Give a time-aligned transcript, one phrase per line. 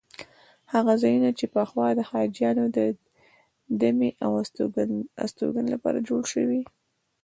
[0.73, 2.65] هغه ځایونه چې پخوا د حاجیانو
[3.81, 4.31] دمې او
[5.27, 6.61] استوګنې لپاره جوړ شوي.